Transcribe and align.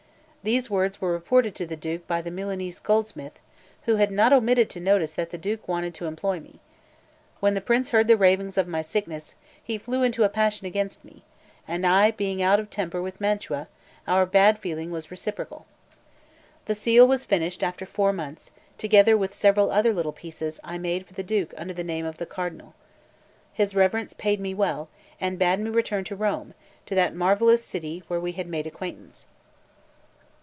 These 0.43 0.71
words 0.71 0.99
were 0.99 1.11
reported 1.11 1.53
to 1.53 1.67
the 1.67 1.75
Duke 1.75 2.07
by 2.07 2.19
the 2.23 2.31
Milanese 2.31 2.79
goldsmith, 2.79 3.37
who 3.83 3.97
had 3.97 4.11
not 4.11 4.33
omitted 4.33 4.71
to 4.71 4.79
notice 4.79 5.13
that 5.13 5.29
the 5.29 5.37
Duke 5.37 5.67
wanted 5.67 5.93
to 5.93 6.07
employ 6.07 6.39
me. 6.39 6.59
When 7.39 7.53
the 7.53 7.61
Prince 7.61 7.91
heard 7.91 8.07
the 8.07 8.17
ravings 8.17 8.57
of 8.57 8.67
my 8.67 8.81
sickness, 8.81 9.35
he 9.63 9.77
flew 9.77 10.01
into 10.01 10.23
a 10.23 10.29
passion 10.29 10.65
against 10.65 11.05
me; 11.05 11.21
and 11.67 11.85
I 11.85 12.09
being 12.09 12.41
out 12.41 12.59
of 12.59 12.71
temper 12.71 13.03
with 13.03 13.21
Mantua, 13.21 13.67
our 14.07 14.25
bad 14.25 14.57
feeling 14.57 14.89
was 14.89 15.11
reciprocal. 15.11 15.67
The 16.65 16.73
seal 16.73 17.07
was 17.07 17.23
finished 17.23 17.61
after 17.61 17.85
four 17.85 18.11
months, 18.11 18.49
together 18.79 19.15
with 19.15 19.35
several 19.35 19.69
other 19.69 19.93
little 19.93 20.11
pieces 20.11 20.59
I 20.63 20.79
made 20.79 21.05
for 21.05 21.13
the 21.13 21.21
Duke 21.21 21.53
under 21.55 21.75
the 21.75 21.83
name 21.83 22.07
of 22.07 22.17
the 22.17 22.25
Cardinal. 22.25 22.73
His 23.53 23.75
Reverence 23.75 24.13
paid 24.13 24.39
me 24.39 24.55
well, 24.55 24.89
and 25.19 25.37
bade 25.37 25.59
me 25.59 25.69
return 25.69 26.03
to 26.05 26.15
Rome, 26.15 26.55
to 26.87 26.95
that 26.95 27.13
marvellous 27.13 27.63
city 27.63 28.01
where 28.07 28.19
we 28.19 28.31
had 28.31 28.47
made 28.47 28.65
acquaintance. 28.65 29.27